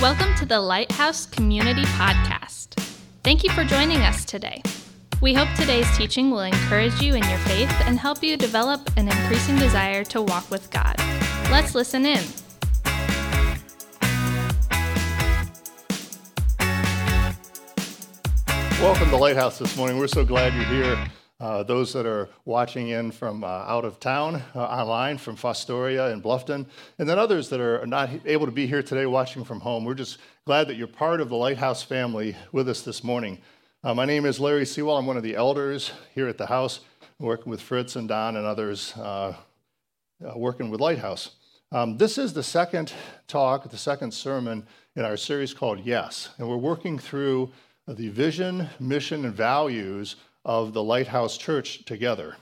[0.00, 2.74] Welcome to the Lighthouse Community Podcast.
[3.24, 4.62] Thank you for joining us today.
[5.20, 9.08] We hope today's teaching will encourage you in your faith and help you develop an
[9.08, 10.94] increasing desire to walk with God.
[11.50, 12.22] Let's listen in.
[18.80, 19.98] Welcome to Lighthouse this morning.
[19.98, 21.10] We're so glad you're here.
[21.40, 26.12] Uh, those that are watching in from uh, out of town uh, online from Fostoria
[26.12, 26.66] and Bluffton,
[26.98, 29.84] and then others that are not able to be here today watching from home.
[29.84, 33.38] We're just glad that you're part of the Lighthouse family with us this morning.
[33.84, 34.96] Uh, my name is Larry Sewell.
[34.96, 36.80] I'm one of the elders here at the house,
[37.20, 39.36] working with Fritz and Don and others uh,
[40.26, 41.36] uh, working with Lighthouse.
[41.70, 42.92] Um, this is the second
[43.28, 47.52] talk, the second sermon in our series called Yes, and we're working through
[47.86, 50.16] the vision, mission, and values
[50.48, 52.34] of the Lighthouse Church together.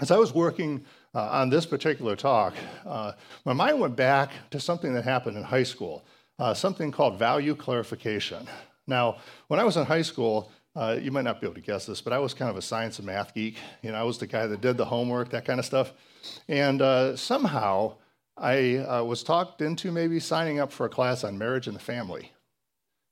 [0.00, 0.84] As I was working
[1.14, 3.12] uh, on this particular talk, uh,
[3.44, 6.04] my mind went back to something that happened in high school,
[6.40, 8.48] uh, something called value clarification.
[8.88, 11.86] Now, when I was in high school, uh, you might not be able to guess
[11.86, 13.56] this, but I was kind of a science and math geek.
[13.82, 15.92] You know, I was the guy that did the homework, that kind of stuff.
[16.48, 17.94] And uh, somehow
[18.36, 21.80] I uh, was talked into maybe signing up for a class on marriage and the
[21.80, 22.32] family.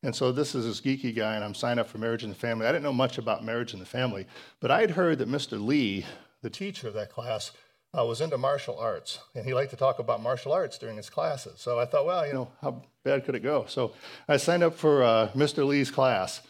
[0.02, 2.38] And so this is this geeky guy, and I'm signed up for marriage and the
[2.38, 2.66] family.
[2.66, 4.27] I didn't know much about marriage and the family,
[4.60, 5.64] but I had heard that Mr.
[5.64, 6.06] Lee,
[6.42, 7.50] the teacher of that class,
[7.98, 11.10] uh, was into martial arts, and he liked to talk about martial arts during his
[11.10, 11.60] classes.
[11.60, 13.64] So I thought, well, you know, how bad could it go?
[13.66, 13.92] So
[14.28, 15.66] I signed up for uh, Mr.
[15.66, 16.42] Lee's class.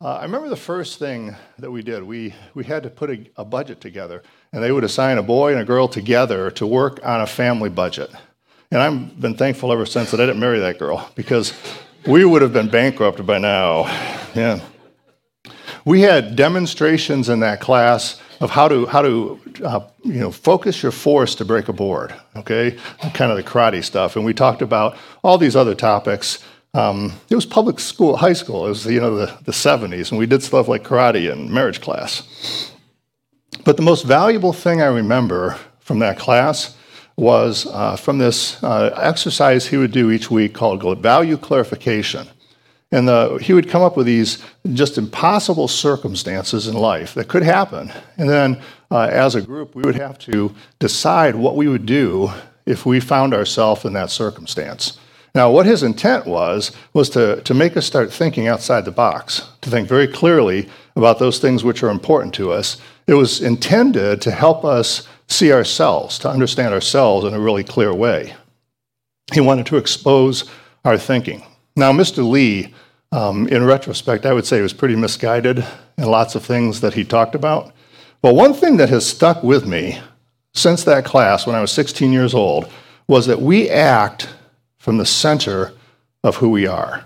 [0.00, 2.02] Uh, I remember the first thing that we did.
[2.02, 5.52] We, we had to put a, a budget together, and they would assign a boy
[5.52, 8.10] and a girl together to work on a family budget.
[8.70, 11.54] And I've been thankful ever since that I didn't marry that girl because
[12.06, 13.84] we would have been bankrupt by now.
[14.34, 14.60] Yeah.
[15.84, 20.82] We had demonstrations in that class of how to how to uh, you know focus
[20.82, 22.14] your force to break a board.
[22.34, 22.76] Okay,
[23.14, 26.44] kind of the karate stuff, and we talked about all these other topics.
[26.74, 28.66] Um, it was public school, high school.
[28.66, 31.80] It was you know the, the 70s, and we did stuff like karate and marriage
[31.80, 32.72] class.
[33.64, 36.75] But the most valuable thing I remember from that class
[37.16, 42.28] was uh, from this uh, exercise he would do each week called value clarification.
[42.92, 47.42] And the, he would come up with these just impossible circumstances in life that could
[47.42, 47.92] happen.
[48.16, 52.30] And then, uh, as a group, we would have to decide what we would do
[52.64, 54.98] if we found ourselves in that circumstance.
[55.34, 59.42] Now, what his intent was, was to, to make us start thinking outside the box,
[59.60, 62.78] to think very clearly about those things which are important to us.
[63.06, 67.92] It was intended to help us see ourselves, to understand ourselves in a really clear
[67.94, 68.34] way.
[69.32, 70.48] He wanted to expose
[70.84, 71.44] our thinking.
[71.74, 72.28] Now, Mr.
[72.28, 72.72] Lee,
[73.12, 75.64] um, in retrospect, I would say was pretty misguided
[75.98, 77.72] in lots of things that he talked about.
[78.22, 80.00] But one thing that has stuck with me
[80.54, 82.70] since that class, when I was 16 years old,
[83.08, 84.28] was that we act
[84.78, 85.72] from the center
[86.24, 87.04] of who we are.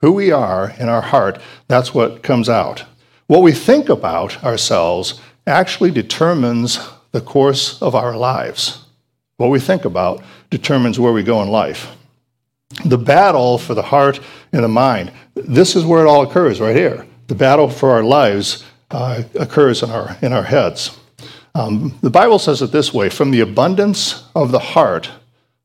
[0.00, 2.84] Who we are in our heart, that's what comes out.
[3.26, 6.78] What we think about ourselves actually determines
[7.12, 8.84] the course of our lives.
[9.36, 11.94] What we think about determines where we go in life.
[12.84, 14.20] The battle for the heart
[14.52, 17.06] and the mind, this is where it all occurs, right here.
[17.28, 20.98] The battle for our lives uh, occurs in our, in our heads.
[21.54, 25.10] Um, the Bible says it this way from the abundance of the heart,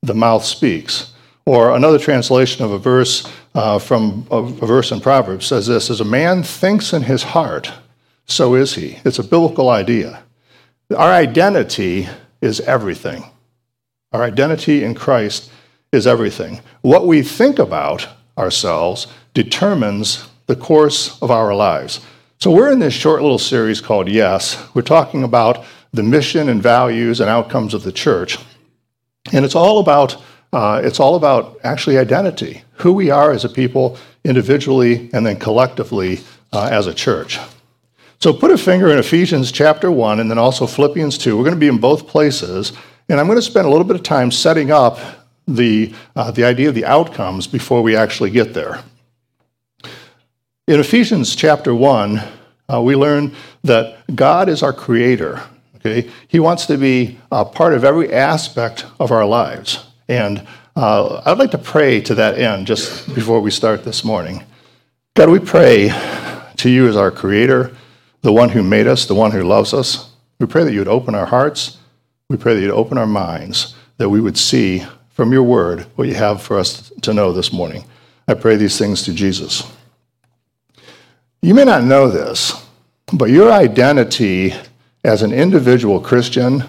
[0.02, 1.14] the mouth speaks.
[1.46, 5.90] Or another translation of a verse uh, from a, a verse in Proverbs says this
[5.90, 7.72] As a man thinks in his heart,
[8.32, 9.00] so is he.
[9.04, 10.24] It's a biblical idea.
[10.96, 12.08] Our identity
[12.42, 13.24] is everything.
[14.12, 15.52] Our identity in Christ
[15.92, 16.62] is everything.
[16.82, 18.08] What we think about
[18.38, 22.02] ourselves determines the course of our lives.
[22.40, 24.64] So, we're in this short little series called Yes.
[24.74, 28.38] We're talking about the mission and values and outcomes of the church.
[29.34, 30.24] And it's all about,
[30.54, 35.38] uh, it's all about actually identity, who we are as a people individually and then
[35.38, 36.22] collectively
[36.54, 37.40] uh, as a church.
[38.22, 41.38] So put a finger in Ephesians chapter 1 and then also Philippians 2.
[41.38, 42.74] We're going to be in both places.
[43.08, 45.00] And I'm going to spend a little bit of time setting up
[45.48, 48.84] the, uh, the idea of the outcomes before we actually get there.
[50.68, 52.22] In Ephesians chapter 1,
[52.72, 53.34] uh, we learn
[53.64, 55.42] that God is our creator.
[55.78, 56.12] Okay?
[56.28, 59.86] He wants to be a part of every aspect of our lives.
[60.10, 60.46] And
[60.76, 64.44] uh, I'd like to pray to that end just before we start this morning.
[65.16, 65.94] God, we pray
[66.58, 67.74] to you as our creator
[68.22, 70.12] the one who made us, the one who loves us.
[70.40, 71.78] We pray that you would open our hearts.
[72.30, 76.08] We pray that you'd open our minds, that we would see from your word what
[76.08, 77.86] you have for us to know this morning.
[78.28, 79.64] I pray these things to Jesus.
[81.42, 82.66] You may not know this,
[83.12, 84.54] but your identity
[85.04, 86.64] as an individual Christian,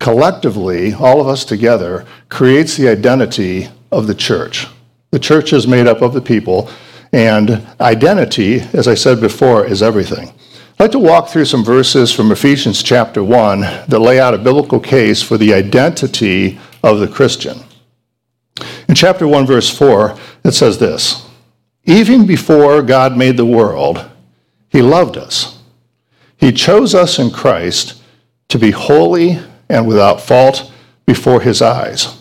[0.00, 4.66] collectively, all of us together, creates the identity of the church.
[5.12, 6.68] The church is made up of the people,
[7.12, 10.32] and identity, as I said before, is everything.
[10.76, 14.38] I'd like to walk through some verses from Ephesians chapter 1 that lay out a
[14.38, 17.60] biblical case for the identity of the Christian.
[18.88, 21.24] In chapter 1, verse 4, it says this
[21.84, 24.04] Even before God made the world,
[24.68, 25.60] he loved us.
[26.38, 28.02] He chose us in Christ
[28.48, 29.38] to be holy
[29.68, 30.72] and without fault
[31.06, 32.20] before his eyes.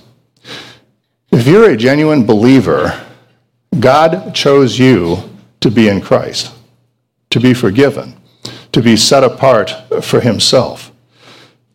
[1.32, 3.04] If you're a genuine believer,
[3.80, 5.28] God chose you
[5.62, 6.54] to be in Christ,
[7.32, 8.16] to be forgiven,
[8.74, 9.72] to be set apart
[10.04, 10.92] for himself.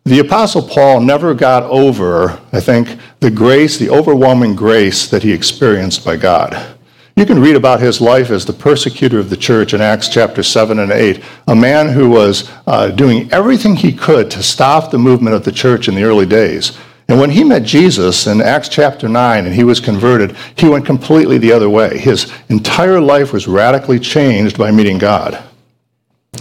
[0.05, 5.33] The Apostle Paul never got over, I think, the grace, the overwhelming grace that he
[5.33, 6.77] experienced by God.
[7.15, 10.41] You can read about his life as the persecutor of the church in Acts chapter
[10.41, 14.97] 7 and 8, a man who was uh, doing everything he could to stop the
[14.97, 16.77] movement of the church in the early days.
[17.09, 20.85] And when he met Jesus in Acts chapter 9 and he was converted, he went
[20.85, 21.97] completely the other way.
[21.97, 25.43] His entire life was radically changed by meeting God.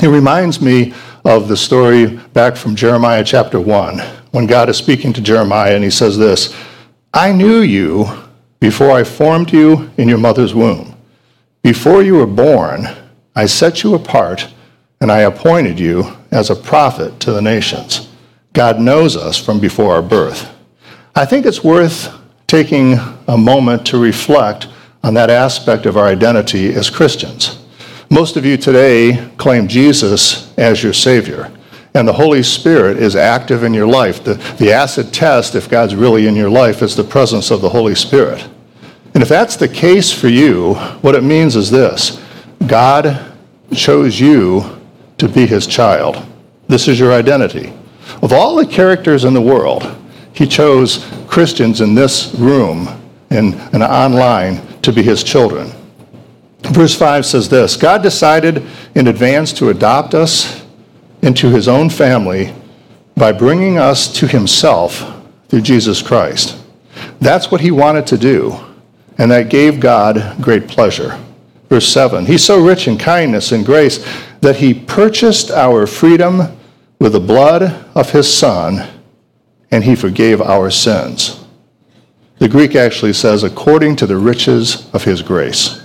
[0.01, 3.99] It reminds me of the story back from Jeremiah chapter 1,
[4.31, 6.55] when God is speaking to Jeremiah and he says this
[7.13, 8.07] I knew you
[8.61, 10.95] before I formed you in your mother's womb.
[11.63, 12.87] Before you were born,
[13.35, 14.47] I set you apart
[15.01, 18.09] and I appointed you as a prophet to the nations.
[18.53, 20.49] God knows us from before our birth.
[21.17, 22.17] I think it's worth
[22.47, 22.95] taking
[23.27, 24.69] a moment to reflect
[25.03, 27.58] on that aspect of our identity as Christians.
[28.11, 31.53] Most of you today claim Jesus as your Savior,
[31.93, 34.25] and the Holy Spirit is active in your life.
[34.25, 37.69] The, the acid test, if God's really in your life, is the presence of the
[37.69, 38.49] Holy Spirit.
[39.13, 42.23] And if that's the case for you, what it means is this
[42.67, 43.35] God
[43.75, 44.81] chose you
[45.19, 46.25] to be His child.
[46.67, 47.75] This is your identity.
[48.23, 49.95] Of all the characters in the world,
[50.33, 52.89] He chose Christians in this room
[53.29, 55.73] and, and online to be His children.
[56.61, 58.65] Verse 5 says this God decided
[58.95, 60.65] in advance to adopt us
[61.23, 62.55] into his own family
[63.17, 65.05] by bringing us to himself
[65.49, 66.57] through Jesus Christ.
[67.21, 68.59] That's what he wanted to do,
[69.19, 71.19] and that gave God great pleasure.
[71.69, 74.05] Verse 7 He's so rich in kindness and grace
[74.41, 76.57] that he purchased our freedom
[77.01, 78.89] with the blood of his Son,
[79.71, 81.45] and he forgave our sins.
[82.39, 85.85] The Greek actually says, according to the riches of his grace.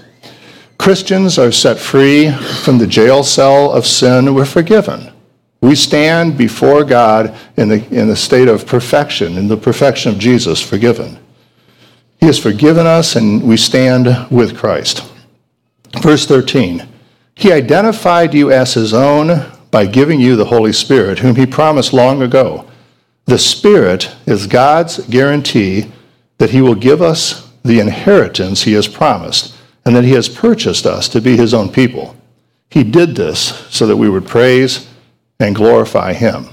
[0.84, 4.36] Christians are set free from the jail cell of sin.
[4.36, 5.14] We're forgiven.
[5.62, 10.20] We stand before God in the, in the state of perfection, in the perfection of
[10.20, 11.18] Jesus, forgiven.
[12.20, 15.10] He has forgiven us, and we stand with Christ.
[16.02, 16.86] Verse 13
[17.34, 21.94] He identified you as His own by giving you the Holy Spirit, whom He promised
[21.94, 22.70] long ago.
[23.24, 25.94] The Spirit is God's guarantee
[26.40, 30.86] that He will give us the inheritance He has promised and that he has purchased
[30.86, 32.16] us to be his own people.
[32.70, 33.40] He did this
[33.70, 34.90] so that we would praise
[35.40, 36.48] and glorify him.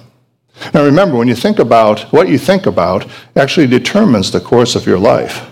[0.74, 3.06] Now remember, when you think about what you think about,
[3.36, 5.48] actually determines the course of your life.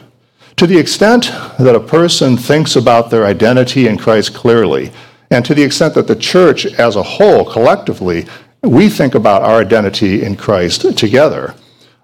[0.57, 4.93] To the extent that a person thinks about their identity in Christ clearly,
[5.31, 8.27] and to the extent that the church as a whole, collectively,
[8.63, 11.55] we think about our identity in Christ together,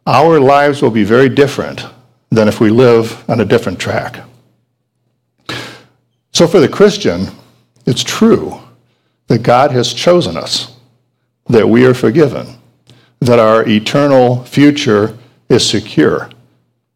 [0.06, 1.84] our lives will be very different
[2.30, 4.20] than if we live on a different track.
[6.34, 7.28] So for the Christian,
[7.86, 8.58] it's true
[9.28, 10.76] that God has chosen us,
[11.46, 12.58] that we are forgiven,
[13.20, 15.16] that our eternal future
[15.48, 16.28] is secure,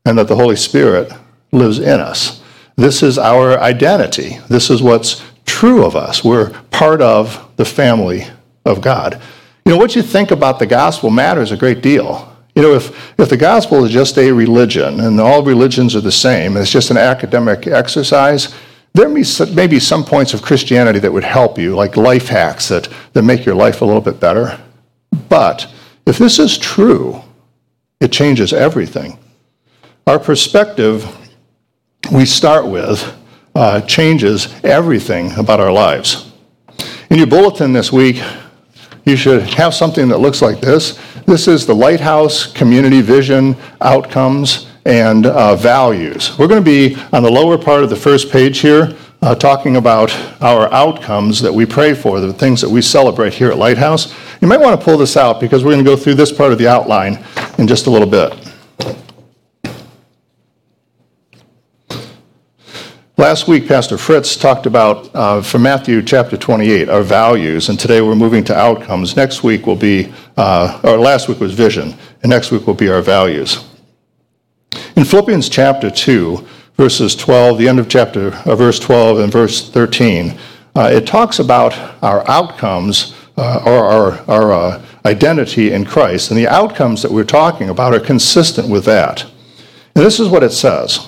[0.04, 1.12] and that the Holy Spirit
[1.52, 2.42] lives in us.
[2.76, 4.38] This is our identity.
[4.48, 6.24] This is what's true of us.
[6.24, 8.26] We're part of the family
[8.64, 9.20] of God.
[9.64, 12.36] You know, what you think about the gospel matters a great deal.
[12.56, 16.10] You know, if, if the gospel is just a religion and all religions are the
[16.10, 18.54] same, it's just an academic exercise,
[18.94, 22.88] there may be some points of Christianity that would help you, like life hacks that,
[23.12, 24.58] that make your life a little bit better.
[25.28, 25.70] But
[26.06, 27.22] if this is true,
[28.00, 29.18] it changes everything.
[30.06, 31.06] Our perspective
[32.12, 33.14] we start with
[33.54, 36.30] uh, changes everything about our lives.
[37.10, 38.22] In your bulletin this week,
[39.04, 40.98] you should have something that looks like this.
[41.26, 46.36] This is the Lighthouse Community Vision Outcomes and uh, values.
[46.38, 49.76] We're going to be on the lower part of the first page here, uh, talking
[49.76, 54.14] about our outcomes that we pray for, the things that we celebrate here at Lighthouse.
[54.40, 56.52] You might want to pull this out because we're going to go through this part
[56.52, 57.22] of the outline
[57.58, 58.32] in just a little bit.
[63.18, 68.00] Last week, Pastor Fritz talked about uh, from Matthew chapter 28 our values, and today
[68.00, 69.16] we're moving to outcomes.
[69.16, 72.88] Next week will be, uh, or last week was vision, and next week will be
[72.88, 73.67] our values.
[74.98, 76.44] In Philippians chapter 2,
[76.76, 80.36] verses 12, the end of chapter, uh, verse 12 and verse 13,
[80.74, 86.32] uh, it talks about our outcomes uh, or our, our uh, identity in Christ.
[86.32, 89.22] And the outcomes that we're talking about are consistent with that.
[89.94, 91.06] And this is what it says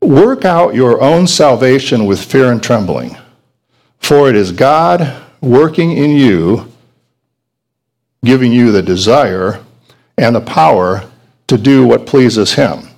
[0.00, 3.16] Work out your own salvation with fear and trembling,
[3.98, 6.72] for it is God working in you,
[8.24, 9.64] giving you the desire
[10.16, 11.02] and the power
[11.48, 12.88] to do what pleases Him.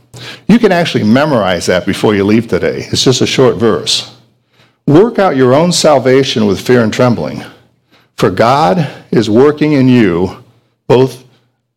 [0.47, 2.87] You can actually memorize that before you leave today.
[2.91, 4.17] It's just a short verse.
[4.87, 7.43] Work out your own salvation with fear and trembling.
[8.17, 10.45] For God is working in you
[10.87, 11.25] both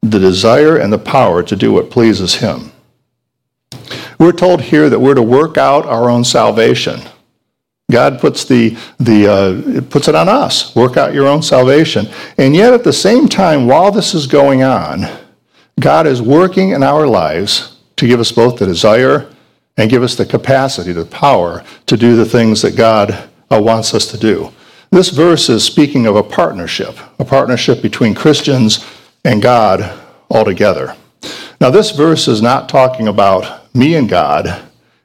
[0.02, 2.72] the desire and the power to do what pleases Him.
[4.20, 7.02] We're told here that we're to work out our own salvation.
[7.92, 10.75] God puts the, the uh, puts it on us.
[10.75, 12.08] Work out your own salvation.
[12.38, 15.06] And yet at the same time, while this is going on,
[15.80, 17.73] God is working in our lives
[18.03, 19.29] to give us both the desire
[19.77, 23.93] and give us the capacity, the power to do the things that God uh, wants
[23.93, 24.51] us to do.
[24.91, 28.86] This verse is speaking of a partnership, a partnership between Christians
[29.24, 29.98] and God
[30.29, 30.98] altogether.
[31.62, 34.63] Now, this verse is not talking about me and God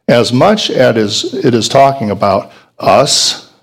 [0.09, 2.51] as much as it is talking about
[2.81, 3.55] us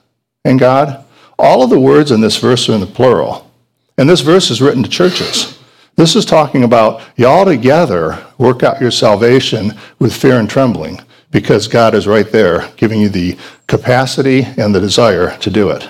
[0.46, 1.04] and God.
[1.38, 3.52] All of the words in this verse are in the plural.
[3.98, 5.60] And this verse is written to churches.
[5.96, 11.00] This is talking about y'all together work out your salvation with fear and trembling
[11.32, 13.38] because God is right there giving you the
[13.68, 15.88] capacity and the desire to do it.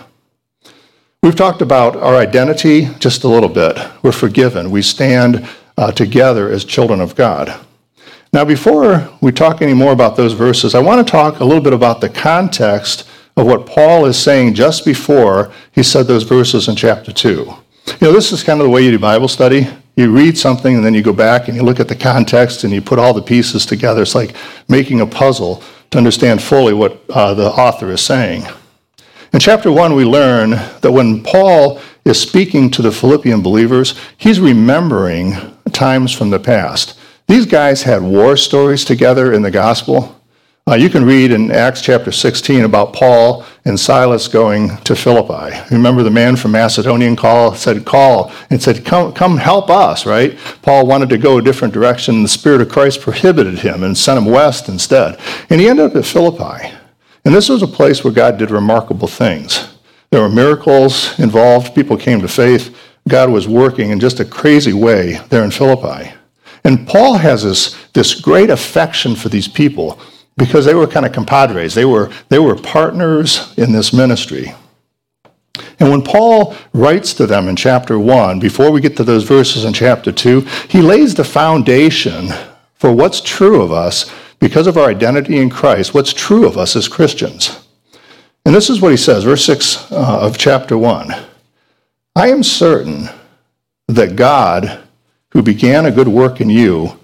[1.23, 3.79] We've talked about our identity just a little bit.
[4.03, 4.69] We're forgiven.
[4.69, 7.59] We stand uh, together as children of God.
[8.31, 11.63] Now, before we talk any more about those verses, I want to talk a little
[11.63, 13.07] bit about the context
[13.37, 17.29] of what Paul is saying just before he said those verses in chapter 2.
[17.31, 17.55] You
[18.01, 19.67] know, this is kind of the way you do Bible study.
[19.95, 22.73] You read something and then you go back and you look at the context and
[22.73, 24.01] you put all the pieces together.
[24.01, 24.35] It's like
[24.67, 28.45] making a puzzle to understand fully what uh, the author is saying.
[29.31, 34.39] In chapter 1, we learn that when Paul is speaking to the Philippian believers, he's
[34.39, 35.33] remembering
[35.71, 36.99] times from the past.
[37.27, 40.14] These guys had war stories together in the gospel.
[40.67, 45.55] Uh, you can read in Acts chapter 16 about Paul and Silas going to Philippi.
[45.69, 50.35] Remember the man from Macedonian call said, call, and said, come, come help us, right?
[50.63, 52.23] Paul wanted to go a different direction.
[52.23, 55.19] The Spirit of Christ prohibited him and sent him west instead.
[55.51, 56.73] And he ended up at Philippi.
[57.23, 59.71] And this was a place where God did remarkable things.
[60.09, 62.75] There were miracles involved, people came to faith.
[63.07, 66.11] God was working in just a crazy way there in Philippi.
[66.63, 69.99] And Paul has this, this great affection for these people
[70.37, 71.73] because they were kind of compadres.
[71.73, 74.53] They were, they were partners in this ministry.
[75.79, 79.63] And when Paul writes to them in chapter 1, before we get to those verses
[79.65, 82.29] in chapter 2, he lays the foundation
[82.73, 86.75] for what's true of us because of our identity in Christ, what's true of us
[86.75, 87.65] as Christians.
[88.45, 91.11] And this is what he says, verse 6 uh, of chapter 1.
[92.15, 93.09] I am certain
[93.87, 94.83] that God,
[95.31, 96.99] who began a good work in you,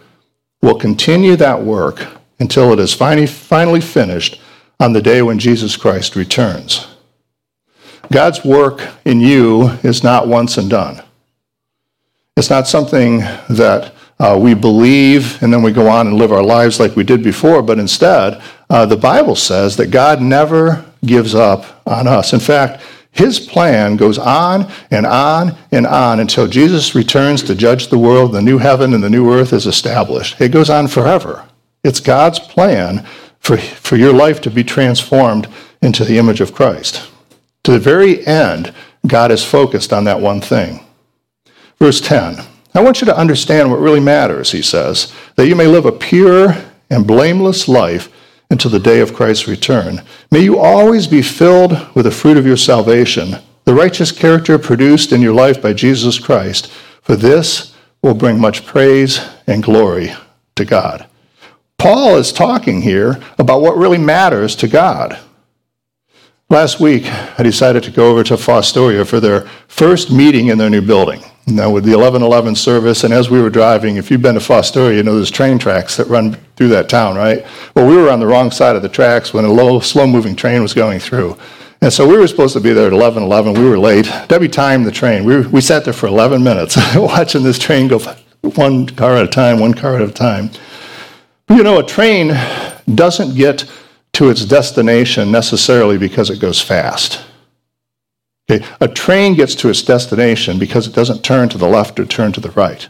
[0.61, 4.41] will continue that work until it is finally, finished
[4.79, 6.88] on the day when Jesus Christ returns.
[8.12, 11.01] God's work in you is not once and done.
[12.36, 16.43] It's not something that uh, we believe and then we go on and live our
[16.43, 21.36] lives like we did before, but instead, uh, the Bible says that God never gives
[21.36, 22.33] up on us.
[22.33, 27.89] In fact, his plan goes on and on and on until Jesus returns to judge
[27.89, 30.41] the world, the new heaven and the new earth is established.
[30.41, 31.45] It goes on forever.
[31.83, 33.05] It's God's plan
[33.39, 35.47] for, for your life to be transformed
[35.81, 37.09] into the image of Christ.
[37.63, 38.73] To the very end,
[39.07, 40.85] God is focused on that one thing.
[41.79, 42.38] Verse 10
[42.73, 45.91] I want you to understand what really matters, he says, that you may live a
[45.91, 46.55] pure
[46.89, 48.09] and blameless life
[48.50, 50.01] until the day of Christ's return.
[50.29, 53.35] May you always be filled with the fruit of your salvation,
[53.65, 56.71] the righteous character produced in your life by Jesus Christ,
[57.01, 60.13] for this will bring much praise and glory
[60.55, 61.07] to God.
[61.81, 65.17] Paul is talking here about what really matters to God.
[66.47, 70.69] Last week, I decided to go over to Fostoria for their first meeting in their
[70.69, 71.23] new building.
[71.47, 74.95] Now, with the 1111 service, and as we were driving, if you've been to Fostoria,
[74.97, 77.43] you know there's train tracks that run through that town, right?
[77.75, 80.35] Well, we were on the wrong side of the tracks when a low, slow moving
[80.35, 81.35] train was going through.
[81.81, 83.57] And so we were supposed to be there at 11:11.
[83.57, 84.05] We were late.
[84.27, 85.23] Debbie timed the train.
[85.23, 87.97] We, we sat there for 11 minutes watching this train go
[88.43, 90.51] one car at a time, one car at a time.
[91.51, 92.29] You know, a train
[92.96, 93.70] doesn't get
[94.13, 97.25] to its destination necessarily because it goes fast.
[98.50, 98.65] Okay?
[98.79, 102.31] A train gets to its destination because it doesn't turn to the left or turn
[102.34, 102.88] to the right.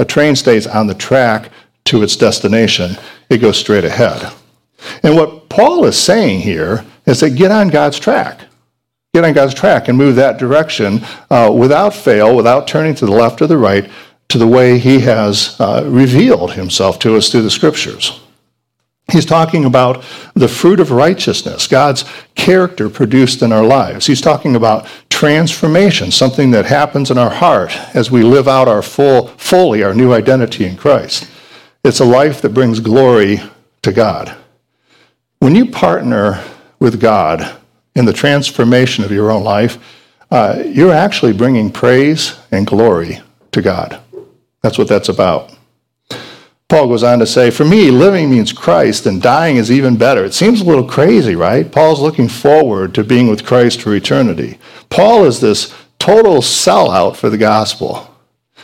[0.00, 1.52] A train stays on the track
[1.84, 2.96] to its destination,
[3.30, 4.32] it goes straight ahead.
[5.04, 8.40] And what Paul is saying here is that get on God's track.
[9.12, 13.12] Get on God's track and move that direction uh, without fail, without turning to the
[13.12, 13.88] left or the right,
[14.28, 18.20] to the way he has uh, revealed himself to us through the scriptures.
[19.12, 20.02] He's talking about
[20.34, 22.04] the fruit of righteousness, God's
[22.34, 24.06] character produced in our lives.
[24.06, 28.82] He's talking about transformation, something that happens in our heart as we live out our
[28.82, 31.28] full, fully our new identity in Christ.
[31.84, 33.40] It's a life that brings glory
[33.82, 34.34] to God.
[35.38, 36.42] When you partner
[36.78, 37.60] with God
[37.94, 39.78] in the transformation of your own life,
[40.30, 43.20] uh, you're actually bringing praise and glory
[43.52, 44.00] to God.
[44.64, 45.52] That's what that's about.
[46.70, 50.24] Paul goes on to say, For me, living means Christ and dying is even better.
[50.24, 51.70] It seems a little crazy, right?
[51.70, 54.58] Paul's looking forward to being with Christ for eternity.
[54.88, 58.10] Paul is this total sellout for the gospel.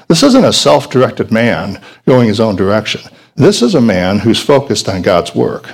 [0.08, 3.02] This isn't a self directed man going his own direction.
[3.34, 5.70] This is a man who's focused on God's work.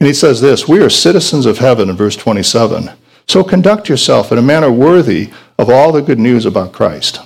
[0.00, 2.90] And he says this We are citizens of heaven in verse 27.
[3.28, 7.20] So conduct yourself in a manner worthy of all the good news about Christ.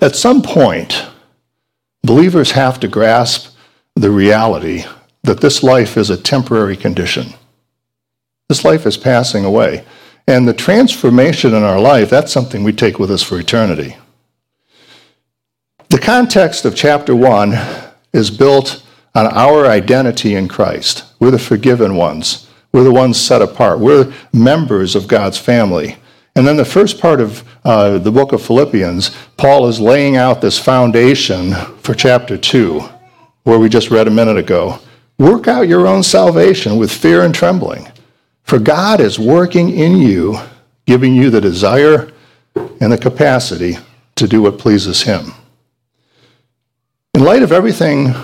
[0.00, 1.06] At some point,
[2.02, 3.56] believers have to grasp
[3.94, 4.84] the reality
[5.22, 7.34] that this life is a temporary condition.
[8.48, 9.84] This life is passing away.
[10.26, 13.96] And the transformation in our life, that's something we take with us for eternity.
[15.88, 17.58] The context of chapter 1
[18.12, 18.84] is built
[19.14, 21.04] on our identity in Christ.
[21.18, 22.48] We're the forgiven ones.
[22.72, 23.80] We're the ones set apart.
[23.80, 25.96] We're members of God's family.
[26.36, 30.40] And then the first part of uh, the book of Philippians, Paul is laying out
[30.40, 32.80] this foundation for chapter 2,
[33.42, 34.78] where we just read a minute ago.
[35.18, 37.88] Work out your own salvation with fear and trembling,
[38.44, 40.38] for God is working in you,
[40.86, 42.12] giving you the desire
[42.54, 43.76] and the capacity
[44.16, 45.32] to do what pleases Him.
[47.14, 48.14] In light of everything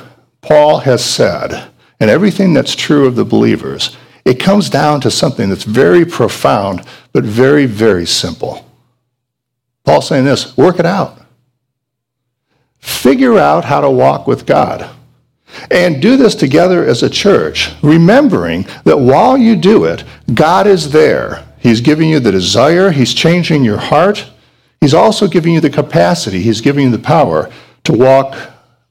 [0.43, 5.49] Paul has said and everything that's true of the believers, it comes down to something
[5.49, 6.85] that's very profound,
[7.17, 8.71] but very, very simple.
[9.85, 11.19] Paul's saying this work it out.
[12.79, 14.91] Figure out how to walk with God.
[15.71, 20.91] And do this together as a church, remembering that while you do it, God is
[20.91, 21.49] there.
[21.59, 24.27] He's giving you the desire, He's changing your heart.
[24.83, 27.51] He's also giving you the capacity, He's giving you the power
[27.85, 28.37] to walk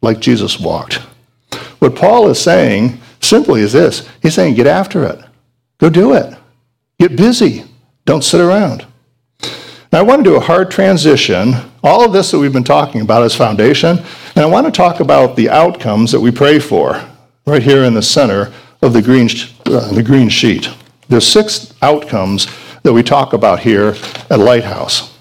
[0.01, 0.95] like Jesus walked.
[1.77, 5.23] What Paul is saying simply is this He's saying, get after it.
[5.77, 6.35] Go do it.
[6.97, 7.65] Get busy.
[8.05, 8.85] Don't sit around.
[9.91, 11.55] Now, I want to do a hard transition.
[11.83, 13.99] All of this that we've been talking about is foundation,
[14.35, 17.03] and I want to talk about the outcomes that we pray for
[17.45, 19.29] right here in the center of the green,
[19.65, 20.69] uh, the green sheet.
[21.07, 22.47] There's six outcomes
[22.83, 23.95] that we talk about here
[24.29, 25.17] at Lighthouse.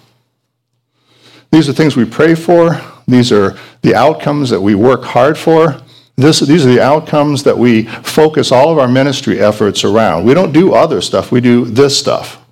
[1.51, 2.81] These are things we pray for.
[3.07, 5.81] These are the outcomes that we work hard for.
[6.17, 10.25] This, these are the outcomes that we focus all of our ministry efforts around.
[10.25, 12.44] We don't do other stuff, we do this stuff.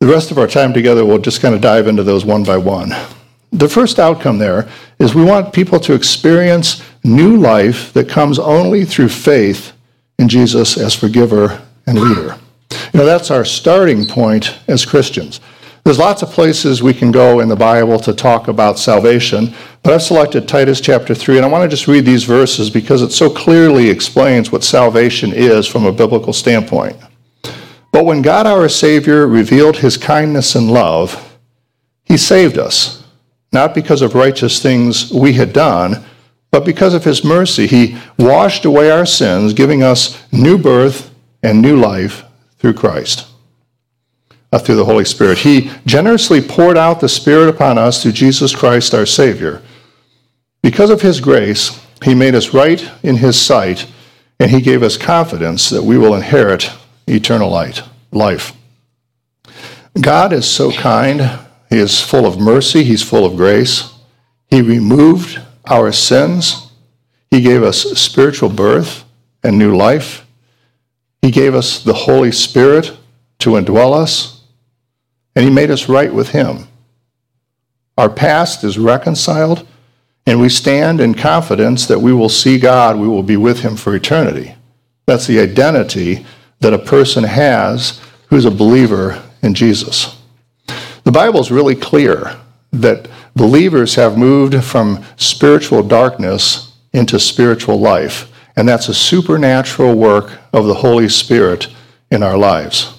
[0.00, 2.56] The rest of our time together, we'll just kind of dive into those one by
[2.56, 2.94] one.
[3.50, 4.68] The first outcome there
[5.00, 9.72] is we want people to experience new life that comes only through faith
[10.20, 12.38] in Jesus as forgiver and leader.
[12.92, 15.40] You know, that's our starting point as Christians.
[15.82, 19.92] There's lots of places we can go in the Bible to talk about salvation, but
[19.92, 23.10] I've selected Titus chapter 3, and I want to just read these verses because it
[23.10, 26.96] so clearly explains what salvation is from a biblical standpoint.
[27.98, 31.36] But when God our Savior revealed his kindness and love,
[32.04, 33.02] he saved us,
[33.50, 36.04] not because of righteous things we had done,
[36.52, 37.66] but because of his mercy.
[37.66, 42.22] He washed away our sins, giving us new birth and new life
[42.58, 43.26] through Christ
[44.52, 45.38] uh, through the Holy Spirit.
[45.38, 49.60] He generously poured out the Spirit upon us through Jesus Christ our Savior.
[50.62, 53.88] Because of His grace, He made us right in His sight,
[54.38, 56.70] and He gave us confidence that we will inherit
[57.08, 58.52] eternal light, life.
[60.00, 61.40] God is so kind.
[61.70, 62.84] He is full of mercy.
[62.84, 63.92] He's full of grace.
[64.48, 66.70] He removed our sins.
[67.30, 69.04] He gave us spiritual birth
[69.42, 70.26] and new life.
[71.20, 72.96] He gave us the Holy Spirit
[73.40, 74.38] to indwell us
[75.38, 76.66] and He made us right with Him.
[77.96, 79.64] Our past is reconciled,
[80.26, 83.76] and we stand in confidence that we will see God, we will be with Him
[83.76, 84.56] for eternity.
[85.06, 86.26] That's the identity
[86.60, 90.16] that a person has who's a believer in Jesus.
[91.04, 92.36] The Bible is really clear
[92.72, 100.32] that believers have moved from spiritual darkness into spiritual life, and that's a supernatural work
[100.52, 101.68] of the Holy Spirit
[102.10, 102.98] in our lives.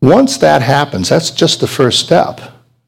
[0.00, 2.40] Once that happens, that's just the first step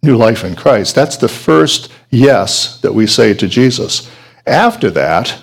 [0.02, 0.94] new life in Christ.
[0.94, 4.10] That's the first yes that we say to Jesus.
[4.46, 5.40] After that,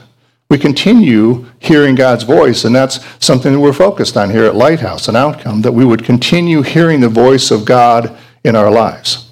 [0.51, 5.07] we continue hearing God's voice, and that's something that we're focused on here at Lighthouse,
[5.07, 9.31] an outcome that we would continue hearing the voice of God in our lives.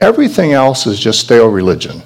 [0.00, 2.02] Everything else is just stale religion.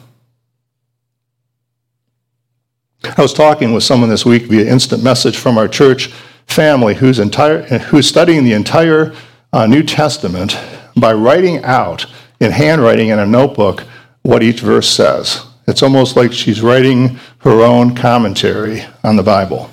[3.16, 6.08] I was talking with someone this week via instant message from our church
[6.46, 9.14] family who's, entire, who's studying the entire
[9.54, 10.58] uh, New Testament
[10.98, 12.04] by writing out
[12.40, 13.84] in handwriting in a notebook
[14.20, 15.46] what each verse says.
[15.66, 19.70] It's almost like she's writing her own commentary on the Bible.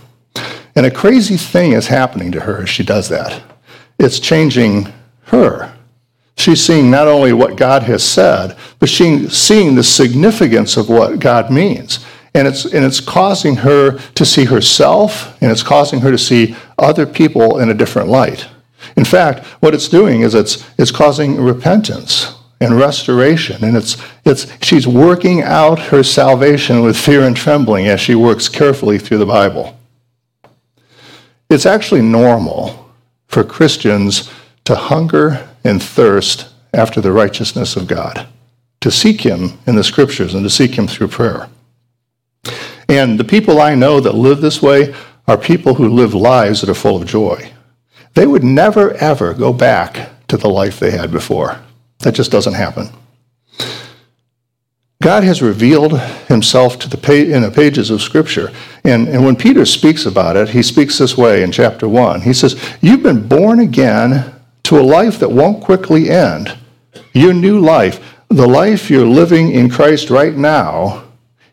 [0.76, 3.42] And a crazy thing is happening to her as she does that.
[3.98, 4.92] It's changing
[5.24, 5.74] her.
[6.36, 11.20] She's seeing not only what God has said, but she's seeing the significance of what
[11.20, 12.06] God means.
[12.34, 16.56] And it's, and it's causing her to see herself, and it's causing her to see
[16.78, 18.48] other people in a different light.
[18.98, 23.66] In fact, what it's doing is it's, it's causing repentance and restoration.
[23.66, 28.48] And it's, it's, she's working out her salvation with fear and trembling as she works
[28.48, 29.78] carefully through the Bible.
[31.50, 32.90] It's actually normal
[33.28, 34.32] for Christians
[34.66, 38.28] to hunger and thirst after the righteousness of God,
[38.80, 41.50] to seek Him in the scriptures and to seek Him through prayer.
[42.88, 44.94] And the people I know that live this way
[45.28, 47.52] are people who live lives that are full of joy.
[48.14, 51.60] They would never, ever go back to the life they had before.
[52.02, 52.90] That just doesn't happen.
[55.02, 58.52] God has revealed himself to the in the pages of Scripture.
[58.84, 62.22] And, and when Peter speaks about it, he speaks this way in chapter 1.
[62.22, 66.56] He says, You've been born again to a life that won't quickly end.
[67.14, 71.04] Your new life, the life you're living in Christ right now,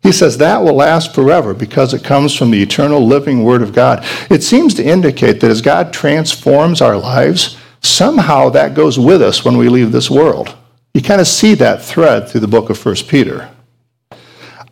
[0.02, 3.74] he says that will last forever because it comes from the eternal living Word of
[3.74, 4.04] God.
[4.30, 7.57] It seems to indicate that as God transforms our lives,
[7.98, 10.56] somehow that goes with us when we leave this world.
[10.94, 13.50] You kind of see that thread through the book of 1 Peter.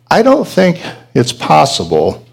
[0.09, 0.81] I don't think
[1.13, 2.25] it's possible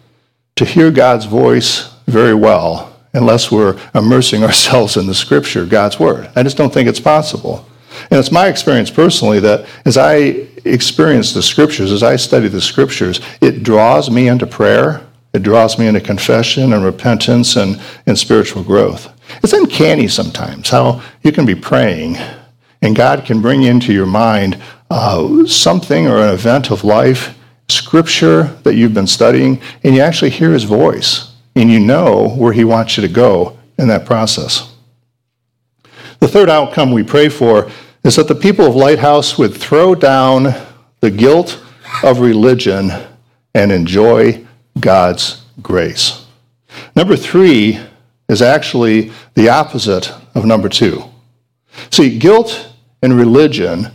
[0.55, 6.31] to hear God's voice very well unless we're immersing ourselves in the scripture, God's word.
[6.37, 7.67] I just don't think it's possible.
[8.11, 12.61] And it's my experience personally that as I experience the scriptures, as I study the
[12.61, 15.05] scriptures, it draws me into prayer,
[15.35, 19.11] it draws me into confession and repentance and, and spiritual growth.
[19.43, 22.17] It's uncanny sometimes how you can be praying
[22.81, 27.37] and God can bring into your mind uh, something or an event of life,
[27.69, 32.53] scripture that you've been studying, and you actually hear his voice and you know where
[32.53, 34.75] he wants you to go in that process.
[36.21, 37.71] The third outcome we pray for
[38.05, 40.55] is that the people of Lighthouse would throw down
[41.01, 41.65] the guilt
[42.03, 42.91] of religion
[43.55, 44.44] and enjoy
[44.79, 46.27] God's grace.
[46.97, 47.81] Number three
[48.29, 51.05] is actually the opposite of number two.
[51.91, 53.89] See, guilt and religion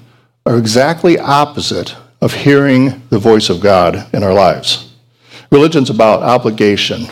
[0.45, 4.93] are exactly opposite of hearing the voice of God in our lives.
[5.51, 7.07] Religion's about obligation,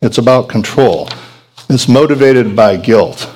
[0.00, 1.08] it's about control,
[1.68, 3.28] it's motivated by guilt.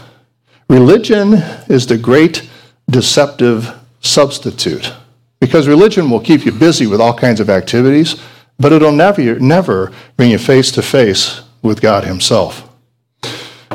[0.68, 1.34] Religion
[1.68, 2.48] is the great
[2.88, 4.92] deceptive substitute
[5.40, 8.20] because religion will keep you busy with all kinds of activities,
[8.58, 12.68] but it'll never, never bring you face to face with God Himself.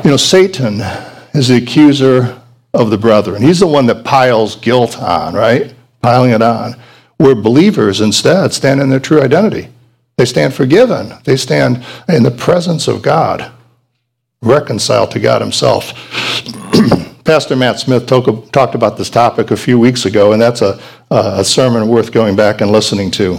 [0.04, 0.80] You know, Satan
[1.34, 2.40] is the accuser
[2.72, 3.42] of the brethren.
[3.42, 5.74] He's the one that piles guilt on, right?
[6.02, 6.76] Piling it on.
[7.18, 9.68] Where believers instead stand in their true identity.
[10.16, 11.12] They stand forgiven.
[11.24, 13.50] They stand in the presence of God,
[14.42, 15.92] reconciled to God Himself.
[17.24, 20.80] Pastor Matt Smith talk, talked about this topic a few weeks ago, and that's a,
[21.10, 23.38] a sermon worth going back and listening to.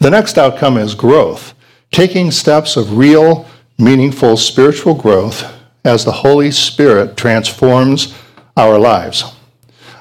[0.00, 1.54] The next outcome is growth,
[1.90, 5.44] taking steps of real meaningful spiritual growth
[5.84, 8.14] as the Holy Spirit transforms
[8.56, 9.24] our lives.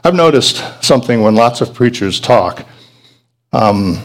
[0.04, 2.66] I've noticed something when lots of preachers talk
[3.54, 4.02] um,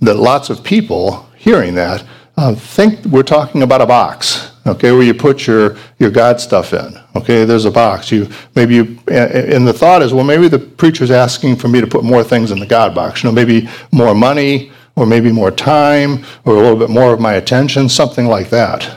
[0.00, 2.04] that lots of people hearing that
[2.36, 6.72] uh, think we're talking about a box, okay, where you put your, your God stuff
[6.72, 6.96] in.
[7.16, 8.12] Okay, there's a box.
[8.12, 11.86] You maybe you, and the thought is, well, maybe the preacher's asking for me to
[11.86, 13.22] put more things in the God box.
[13.22, 17.20] You know, maybe more money, or maybe more time, or a little bit more of
[17.20, 18.96] my attention, something like that.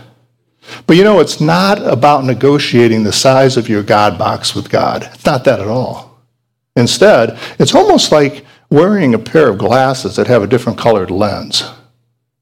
[0.87, 5.09] But you know, it's not about negotiating the size of your God box with God.
[5.13, 6.21] It's not that at all.
[6.75, 11.63] Instead, it's almost like wearing a pair of glasses that have a different colored lens,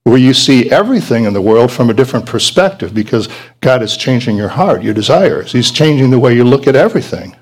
[0.03, 3.29] where you see everything in the world from a different perspective because
[3.61, 5.51] God is changing your heart, your desires.
[5.51, 7.35] He's changing the way you look at everything.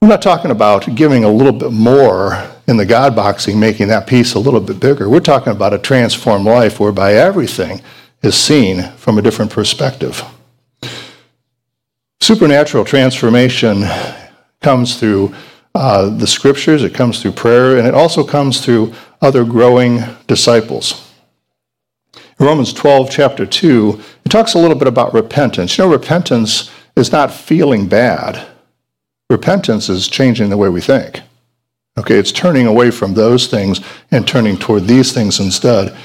[0.00, 4.06] We're not talking about giving a little bit more in the God boxing, making that
[4.06, 5.08] piece a little bit bigger.
[5.08, 7.82] We're talking about a transformed life whereby everything
[8.22, 10.22] is seen from a different perspective.
[12.20, 13.84] Supernatural transformation
[14.60, 15.34] comes through
[15.74, 21.10] uh, the scriptures, it comes through prayer, and it also comes through other growing disciples.
[22.38, 25.76] Romans 12, chapter 2, it talks a little bit about repentance.
[25.76, 28.46] You know, repentance is not feeling bad,
[29.28, 31.20] repentance is changing the way we think.
[31.98, 35.96] Okay, it's turning away from those things and turning toward these things instead.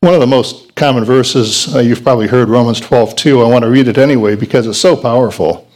[0.00, 3.42] One of the most common verses, uh, you've probably heard Romans 12, 2.
[3.42, 5.68] I want to read it anyway because it's so powerful.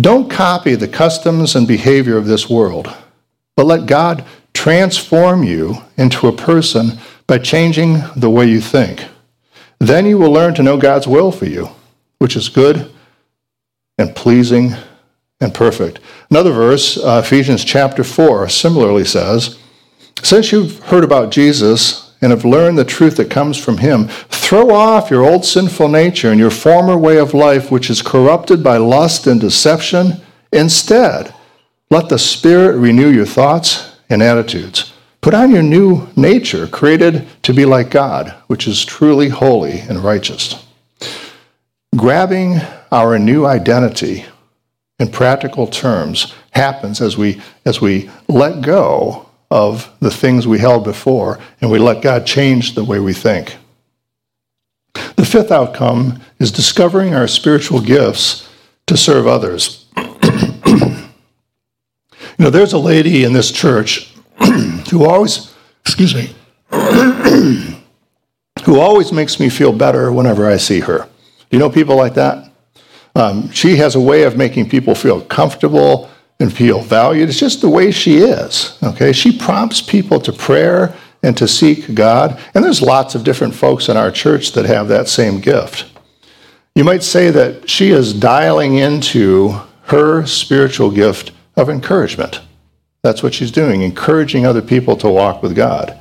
[0.00, 2.92] Don't copy the customs and behavior of this world,
[3.56, 9.04] but let God transform you into a person by changing the way you think.
[9.78, 11.68] Then you will learn to know God's will for you,
[12.18, 12.90] which is good
[13.98, 14.74] and pleasing
[15.40, 16.00] and perfect.
[16.30, 19.58] Another verse, uh, Ephesians chapter 4, similarly says,
[20.22, 24.70] Since you've heard about Jesus and have learned the truth that comes from him, throw
[24.70, 28.78] off your old sinful nature and your former way of life, which is corrupted by
[28.78, 30.14] lust and deception.
[30.52, 31.34] Instead,
[31.90, 34.92] let the Spirit renew your thoughts and attitudes.
[35.20, 39.98] Put on your new nature, created to be like God, which is truly holy and
[39.98, 40.64] righteous.
[41.94, 44.24] Grabbing our new identity
[44.98, 50.84] in practical terms happens as we, as we let go of the things we held
[50.84, 53.56] before and we let God change the way we think.
[55.16, 58.48] The fifth outcome is discovering our spiritual gifts
[58.86, 59.86] to serve others.
[59.96, 61.08] you
[62.38, 64.14] know, there's a lady in this church
[64.90, 66.34] who always, excuse me,
[68.64, 71.08] who always makes me feel better whenever I see her.
[71.50, 72.50] Do you know people like that?
[73.16, 77.30] Um, she has a way of making people feel comfortable and feel valued.
[77.30, 78.78] It's just the way she is.
[78.82, 82.38] Okay, she prompts people to prayer and to seek God.
[82.54, 85.86] And there's lots of different folks in our church that have that same gift.
[86.74, 92.42] You might say that she is dialing into her spiritual gift of encouragement.
[93.02, 95.98] That's what she's doing, encouraging other people to walk with God.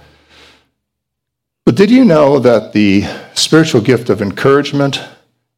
[1.64, 5.02] But did you know that the spiritual gift of encouragement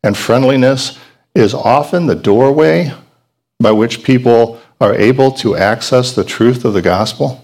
[0.04, 1.00] and friendliness
[1.38, 2.92] is often the doorway
[3.60, 7.44] by which people are able to access the truth of the gospel.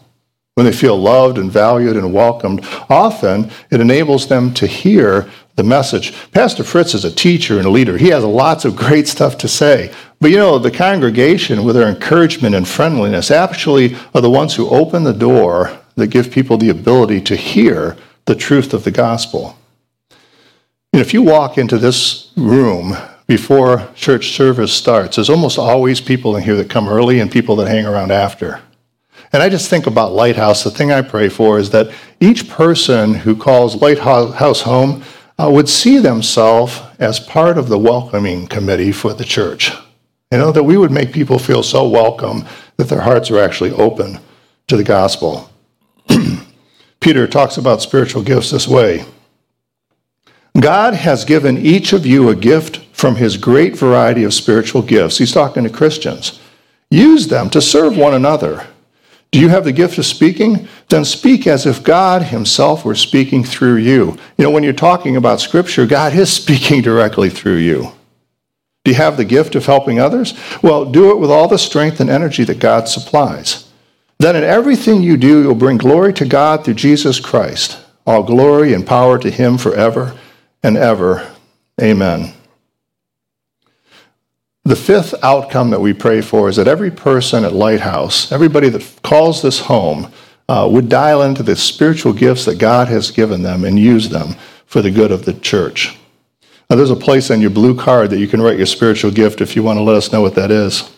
[0.56, 5.64] When they feel loved and valued and welcomed, often it enables them to hear the
[5.64, 6.14] message.
[6.32, 7.98] Pastor Fritz is a teacher and a leader.
[7.98, 9.92] He has lots of great stuff to say.
[10.20, 14.70] But you know, the congregation, with their encouragement and friendliness, actually are the ones who
[14.70, 19.58] open the door that give people the ability to hear the truth of the gospel.
[20.92, 22.96] And if you walk into this room
[23.28, 25.16] before church service starts.
[25.16, 28.62] There's almost always people in here that come early and people that hang around after.
[29.32, 30.64] And I just think about Lighthouse.
[30.64, 35.04] The thing I pray for is that each person who calls Lighthouse home
[35.40, 39.72] uh, would see themselves as part of the welcoming committee for the church.
[40.32, 42.46] You know, that we would make people feel so welcome
[42.78, 44.20] that their hearts are actually open
[44.68, 45.52] to the gospel.
[47.00, 49.06] Peter talks about spiritual gifts this way
[50.60, 55.18] God has given each of you a gift from his great variety of spiritual gifts.
[55.18, 56.40] He's talking to Christians.
[56.90, 58.66] Use them to serve one another.
[59.32, 60.70] Do you have the gift of speaking?
[60.88, 64.16] Then speak as if God Himself were speaking through you.
[64.38, 67.92] You know, when you're talking about Scripture, God is speaking directly through you.
[68.86, 70.34] Do you have the gift of helping others?
[70.62, 73.70] Well, do it with all the strength and energy that God supplies.
[74.18, 77.84] Then in everything you do, you'll bring glory to God through Jesus Christ.
[78.08, 80.18] All glory and power to Him forever
[80.64, 81.30] and ever.
[81.82, 82.34] Amen.
[84.66, 89.02] The fifth outcome that we pray for is that every person at Lighthouse, everybody that
[89.04, 90.12] calls this home,
[90.48, 94.36] uh, would dial into the spiritual gifts that God has given them and use them
[94.66, 95.98] for the good of the church.
[96.70, 99.42] Now, there's a place on your blue card that you can write your spiritual gift
[99.42, 100.90] if you want to let us know what that is.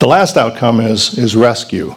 [0.00, 1.94] The last outcome is, is rescue,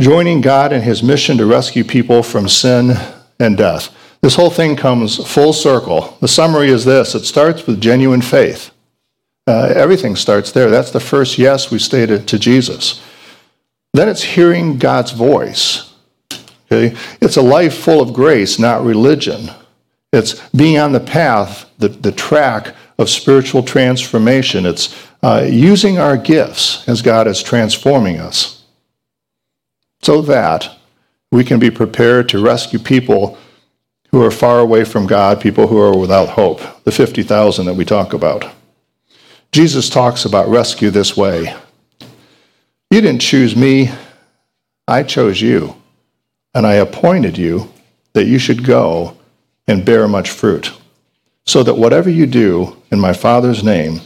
[0.00, 2.92] joining God in his mission to rescue people from sin
[3.38, 3.94] and death.
[4.22, 6.16] This whole thing comes full circle.
[6.20, 8.70] The summary is this it starts with genuine faith.
[9.46, 10.70] Uh, everything starts there.
[10.70, 13.00] That's the first yes we stated to Jesus.
[13.92, 15.94] Then it's hearing God's voice.
[16.70, 16.96] Okay?
[17.20, 19.50] It's a life full of grace, not religion.
[20.12, 24.66] It's being on the path, the, the track of spiritual transformation.
[24.66, 28.64] It's uh, using our gifts as God is transforming us
[30.02, 30.76] so that
[31.30, 33.38] we can be prepared to rescue people
[34.10, 37.84] who are far away from God, people who are without hope, the 50,000 that we
[37.84, 38.55] talk about.
[39.52, 41.54] Jesus talks about rescue this way
[42.90, 43.90] You didn't choose me,
[44.88, 45.76] I chose you,
[46.54, 47.72] and I appointed you
[48.12, 49.16] that you should go
[49.66, 50.72] and bear much fruit,
[51.44, 54.00] so that whatever you do in my Father's name,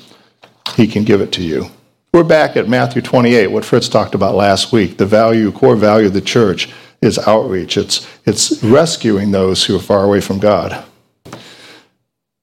[0.75, 1.67] he can give it to you.
[2.13, 4.97] We're back at Matthew 28, what Fritz talked about last week.
[4.97, 6.69] The value, core value of the church
[7.01, 7.77] is outreach.
[7.77, 10.85] It's, it's rescuing those who are far away from God.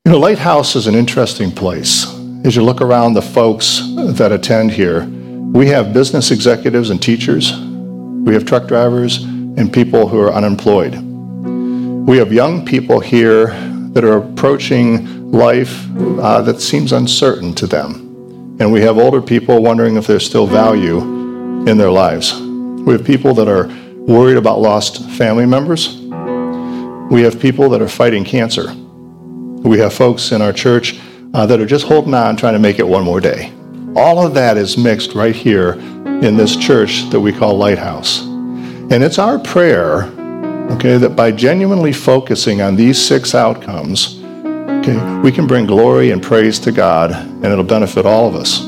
[0.05, 2.16] You know, Lighthouse is an interesting place.
[2.43, 7.57] As you look around the folks that attend here, we have business executives and teachers,
[7.57, 10.95] we have truck drivers, and people who are unemployed.
[12.07, 13.47] We have young people here
[13.93, 18.57] that are approaching life uh, that seems uncertain to them.
[18.59, 20.99] And we have older people wondering if there's still value
[21.67, 22.39] in their lives.
[22.39, 23.67] We have people that are
[24.05, 25.97] worried about lost family members.
[27.11, 28.73] We have people that are fighting cancer.
[29.67, 30.99] We have folks in our church
[31.33, 33.51] uh, that are just holding on, trying to make it one more day.
[33.95, 35.73] All of that is mixed right here
[36.21, 38.21] in this church that we call Lighthouse.
[38.21, 40.03] And it's our prayer,
[40.71, 46.23] okay, that by genuinely focusing on these six outcomes, okay, we can bring glory and
[46.23, 48.65] praise to God, and it'll benefit all of us.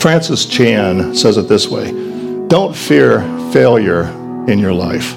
[0.00, 1.92] Francis Chan says it this way
[2.48, 3.20] Don't fear
[3.52, 4.04] failure
[4.48, 5.16] in your life.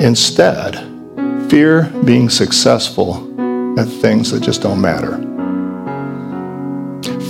[0.00, 0.76] Instead,
[1.50, 3.31] fear being successful
[3.78, 5.16] at things that just don't matter.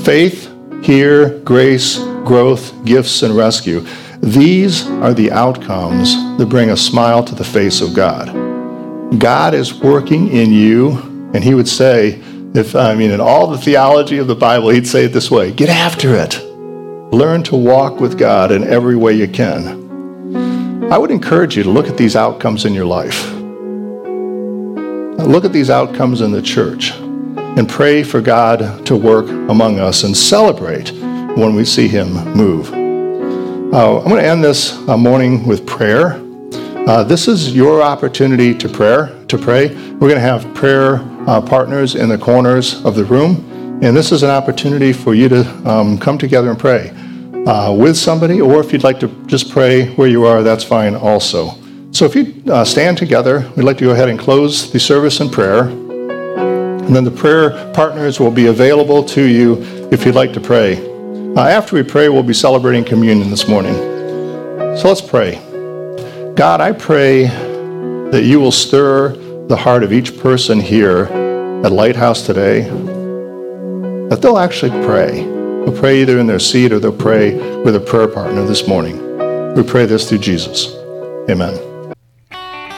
[0.04, 0.52] Faith,
[0.82, 3.86] here, grace, growth, gifts, and rescue.
[4.20, 8.28] These are the outcomes that bring a smile to the face of God.
[9.18, 10.98] God is working in you,
[11.34, 12.20] and He would say,
[12.54, 15.52] if I mean, in all the theology of the Bible, He'd say it this way
[15.52, 16.40] get after it.
[17.12, 20.90] Learn to walk with God in every way you can.
[20.90, 23.41] I would encourage you to look at these outcomes in your life.
[25.26, 30.02] Look at these outcomes in the church and pray for God to work among us
[30.02, 30.90] and celebrate
[31.36, 32.72] when we see Him move.
[33.72, 36.20] Uh, I'm going to end this uh, morning with prayer.
[36.88, 39.68] Uh, this is your opportunity to prayer to pray.
[39.68, 40.96] We're going to have prayer
[41.28, 45.28] uh, partners in the corners of the room, and this is an opportunity for you
[45.28, 46.90] to um, come together and pray
[47.46, 50.94] uh, with somebody, or if you'd like to just pray where you are, that's fine
[50.94, 51.61] also.
[51.92, 55.20] So if you uh, stand together, we'd like to go ahead and close the service
[55.20, 55.64] in prayer.
[55.64, 60.78] And then the prayer partners will be available to you if you'd like to pray.
[61.36, 63.74] Uh, after we pray, we'll be celebrating communion this morning.
[64.78, 65.34] So let's pray.
[66.34, 69.10] God, I pray that you will stir
[69.48, 71.04] the heart of each person here
[71.62, 72.62] at Lighthouse today,
[74.08, 75.24] that they'll actually pray.
[75.24, 78.96] They'll pray either in their seat or they'll pray with a prayer partner this morning.
[79.54, 80.74] We pray this through Jesus.
[81.28, 81.71] Amen.